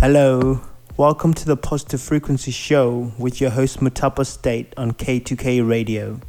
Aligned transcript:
Hello, 0.00 0.62
welcome 0.96 1.34
to 1.34 1.44
the 1.44 1.58
Positive 1.58 2.00
Frequency 2.00 2.50
Show 2.50 3.12
with 3.18 3.38
your 3.38 3.50
host 3.50 3.80
Mutapa 3.80 4.24
State 4.24 4.72
on 4.78 4.92
K2K 4.92 5.68
Radio. 5.68 6.20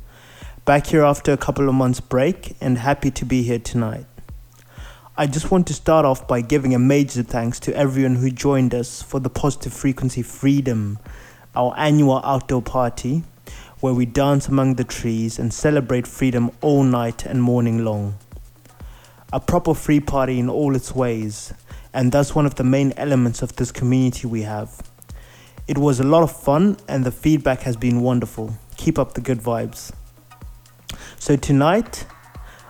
Back 0.65 0.87
here 0.87 1.03
after 1.03 1.31
a 1.31 1.37
couple 1.37 1.69
of 1.69 1.75
months' 1.75 2.01
break 2.01 2.57
and 2.59 2.77
happy 2.77 3.11
to 3.11 3.23
be 3.23 3.43
here 3.43 3.59
tonight. 3.59 4.05
I 5.15 5.25
just 5.25 5.51
want 5.51 5.67
to 5.67 5.73
start 5.73 6.03
off 6.03 6.27
by 6.27 6.41
giving 6.41 6.75
a 6.75 6.79
major 6.79 7.23
thanks 7.23 7.61
to 7.61 7.73
everyone 7.73 8.17
who 8.17 8.29
joined 8.29 8.75
us 8.75 9.01
for 9.01 9.21
the 9.21 9.29
Positive 9.29 9.71
Frequency 9.71 10.21
Freedom, 10.21 10.99
our 11.55 11.73
annual 11.77 12.19
outdoor 12.25 12.61
party 12.61 13.23
where 13.79 13.93
we 13.93 14.05
dance 14.05 14.49
among 14.49 14.75
the 14.75 14.83
trees 14.83 15.39
and 15.39 15.53
celebrate 15.53 16.05
freedom 16.05 16.51
all 16.59 16.83
night 16.83 17.25
and 17.25 17.41
morning 17.41 17.85
long. 17.85 18.15
A 19.31 19.39
proper 19.39 19.73
free 19.73 20.01
party 20.01 20.39
in 20.39 20.49
all 20.49 20.75
its 20.75 20.93
ways, 20.93 21.53
and 21.93 22.11
thus 22.11 22.33
one 22.33 22.45
of 22.45 22.55
the 22.55 22.63
main 22.63 22.93
elements 22.97 23.41
of 23.41 23.55
this 23.55 23.71
community 23.71 24.27
we 24.27 24.43
have. 24.43 24.81
It 25.67 25.77
was 25.77 25.99
a 25.99 26.03
lot 26.03 26.23
of 26.23 26.31
fun, 26.31 26.77
and 26.87 27.05
the 27.05 27.11
feedback 27.11 27.61
has 27.61 27.77
been 27.77 28.01
wonderful. 28.01 28.57
Keep 28.77 28.97
up 28.97 29.13
the 29.13 29.21
good 29.21 29.39
vibes. 29.39 29.91
So, 31.17 31.35
tonight, 31.35 32.05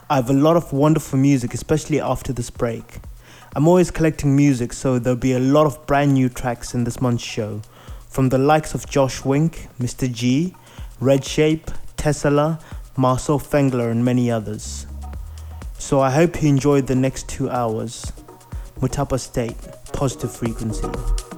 I 0.09 0.17
have 0.17 0.29
a 0.29 0.33
lot 0.33 0.57
of 0.57 0.73
wonderful 0.73 1.17
music, 1.17 1.53
especially 1.53 2.01
after 2.01 2.33
this 2.33 2.49
break. 2.49 2.99
I'm 3.55 3.67
always 3.67 3.91
collecting 3.91 4.35
music, 4.35 4.73
so 4.73 4.99
there'll 4.99 5.17
be 5.17 5.33
a 5.33 5.39
lot 5.39 5.65
of 5.65 5.85
brand 5.85 6.13
new 6.13 6.29
tracks 6.29 6.73
in 6.73 6.83
this 6.83 7.01
month's 7.01 7.23
show. 7.23 7.61
From 8.07 8.29
the 8.29 8.37
likes 8.37 8.73
of 8.73 8.89
Josh 8.89 9.23
Wink, 9.23 9.67
Mr. 9.79 10.11
G, 10.11 10.55
Redshape, 10.99 11.71
Tesla, 11.97 12.59
Marcel 12.97 13.39
Fengler, 13.39 13.89
and 13.89 14.03
many 14.03 14.29
others. 14.29 14.85
So 15.77 15.99
I 15.99 16.11
hope 16.11 16.43
you 16.43 16.49
enjoyed 16.49 16.87
the 16.87 16.95
next 16.95 17.27
two 17.27 17.49
hours. 17.49 18.11
Mutapa 18.81 19.19
State, 19.19 19.55
positive 19.93 20.31
frequency. 20.31 21.30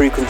Frequency 0.00 0.29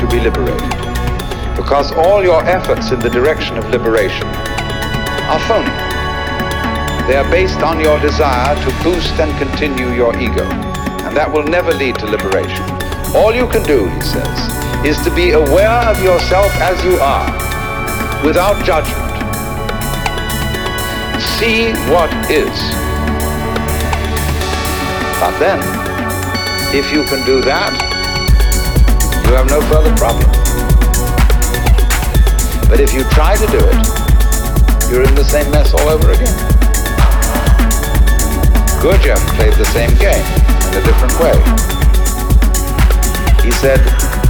to 0.00 0.08
be 0.08 0.18
liberated. 0.18 0.70
Because 1.54 1.92
all 1.92 2.22
your 2.24 2.42
efforts 2.44 2.90
in 2.90 2.98
the 3.00 3.10
direction 3.10 3.58
of 3.58 3.68
liberation 3.68 4.26
are 5.28 5.38
phony. 5.40 5.68
They 7.06 7.16
are 7.16 7.30
based 7.30 7.60
on 7.60 7.80
your 7.80 8.00
desire 8.00 8.54
to 8.64 8.82
boost 8.82 9.12
and 9.20 9.36
continue 9.38 9.90
your 9.92 10.16
ego. 10.18 10.44
And 11.04 11.16
that 11.16 11.30
will 11.30 11.44
never 11.44 11.72
lead 11.72 11.96
to 11.98 12.06
liberation. 12.06 12.64
All 13.14 13.34
you 13.34 13.46
can 13.48 13.62
do, 13.64 13.88
he 13.88 14.00
says, 14.00 14.38
is 14.86 14.96
to 15.04 15.14
be 15.14 15.32
aware 15.32 15.82
of 15.90 16.02
yourself 16.02 16.50
as 16.62 16.82
you 16.84 16.96
are, 16.96 17.28
without 18.24 18.64
judgment. 18.64 19.10
See 21.36 21.72
what 21.92 22.10
is. 22.30 22.56
But 25.20 25.36
then, 25.38 25.60
if 26.74 26.92
you 26.92 27.04
can 27.04 27.26
do 27.26 27.42
that, 27.42 27.89
you 29.30 29.36
have 29.36 29.46
no 29.46 29.60
further 29.70 29.94
problem. 29.94 30.26
But 32.68 32.80
if 32.80 32.92
you 32.92 33.04
try 33.14 33.36
to 33.36 33.46
do 33.46 33.62
it, 33.62 33.78
you're 34.90 35.06
in 35.06 35.14
the 35.14 35.22
same 35.22 35.48
mess 35.52 35.72
all 35.72 35.86
over 35.86 36.10
again. 36.10 36.34
Gurdjieff 38.82 39.22
played 39.38 39.54
the 39.54 39.70
same 39.70 39.94
game 40.02 40.26
in 40.66 40.72
a 40.74 40.82
different 40.82 41.14
way. 41.22 41.38
He 43.46 43.52
said, 43.52 43.78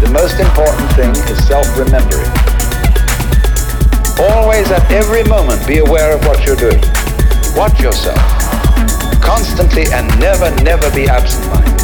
the 0.05 0.11
most 0.13 0.39
important 0.39 0.93
thing 0.93 1.17
is 1.33 1.47
self-remembering. 1.49 2.29
Always 4.21 4.71
at 4.71 4.85
every 4.93 5.25
moment 5.25 5.67
be 5.67 5.79
aware 5.79 6.15
of 6.15 6.21
what 6.27 6.45
you're 6.45 6.61
doing. 6.61 6.83
Watch 7.57 7.81
yourself. 7.81 8.21
Constantly 9.23 9.85
and 9.95 10.07
never, 10.21 10.51
never 10.63 10.91
be 10.95 11.09
absent-minded. 11.09 11.80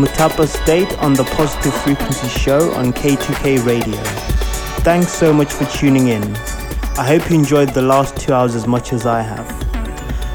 Mutapa 0.00 0.48
State 0.48 0.96
on 1.00 1.12
the 1.12 1.24
Positive 1.24 1.74
Frequency 1.82 2.28
Show 2.28 2.72
on 2.72 2.90
K2K 2.90 3.66
Radio. 3.66 4.02
Thanks 4.82 5.12
so 5.12 5.30
much 5.30 5.52
for 5.52 5.66
tuning 5.66 6.08
in. 6.08 6.22
I 6.96 7.04
hope 7.04 7.28
you 7.28 7.36
enjoyed 7.36 7.74
the 7.74 7.82
last 7.82 8.16
two 8.16 8.32
hours 8.32 8.54
as 8.54 8.66
much 8.66 8.94
as 8.94 9.04
I 9.04 9.20
have. 9.20 9.46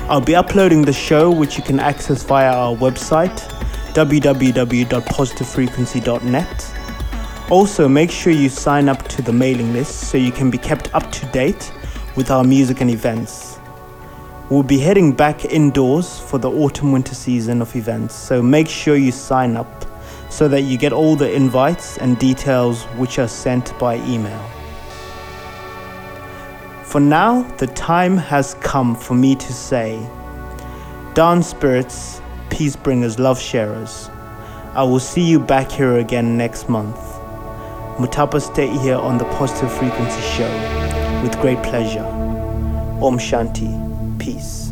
I'll 0.07 0.21
be 0.21 0.35
uploading 0.35 0.83
the 0.83 0.93
show, 0.93 1.31
which 1.31 1.57
you 1.57 1.63
can 1.63 1.79
access 1.79 2.21
via 2.21 2.53
our 2.53 2.75
website, 2.75 3.39
www.positivefrequency.net. 3.95 6.75
Also, 7.49 7.87
make 7.87 8.11
sure 8.11 8.33
you 8.33 8.49
sign 8.49 8.87
up 8.87 9.07
to 9.07 9.23
the 9.23 9.33
mailing 9.33 9.73
list 9.73 10.11
so 10.11 10.19
you 10.19 10.31
can 10.31 10.51
be 10.51 10.59
kept 10.59 10.93
up 10.93 11.11
to 11.11 11.25
date 11.31 11.73
with 12.15 12.29
our 12.29 12.43
music 12.43 12.81
and 12.81 12.91
events. 12.91 13.57
We'll 14.51 14.61
be 14.61 14.77
heading 14.77 15.11
back 15.11 15.43
indoors 15.45 16.14
for 16.25 16.37
the 16.37 16.49
autumn 16.49 16.91
winter 16.91 17.15
season 17.15 17.61
of 17.61 17.75
events, 17.75 18.15
so 18.15 18.41
make 18.41 18.67
sure 18.67 18.95
you 18.95 19.11
sign 19.11 19.55
up 19.55 19.85
so 20.29 20.47
that 20.47 20.61
you 20.61 20.77
get 20.77 20.91
all 20.91 21.15
the 21.15 21.31
invites 21.31 21.97
and 21.97 22.17
details 22.19 22.83
which 22.97 23.19
are 23.19 23.27
sent 23.27 23.77
by 23.79 23.95
email. 24.07 24.43
For 26.83 26.99
now, 26.99 27.43
the 27.57 27.67
time 27.67 28.17
has 28.17 28.55
come 28.55 28.95
for 28.95 29.13
me 29.13 29.35
to 29.35 29.53
say, 29.53 29.97
Dance 31.13 31.47
spirits, 31.47 32.21
peace 32.49 32.75
bringers, 32.75 33.19
love 33.19 33.39
sharers, 33.39 34.09
I 34.75 34.83
will 34.83 34.99
see 34.99 35.23
you 35.23 35.39
back 35.39 35.71
here 35.71 35.99
again 35.99 36.35
next 36.35 36.67
month. 36.67 36.97
Mutapa 37.97 38.41
State 38.41 38.77
here 38.81 38.97
on 38.97 39.17
the 39.17 39.23
Positive 39.23 39.71
Frequency 39.71 40.21
Show 40.21 41.21
with 41.23 41.39
great 41.39 41.63
pleasure. 41.63 42.03
Om 43.01 43.17
Shanti. 43.17 43.71
Peace. 44.19 44.64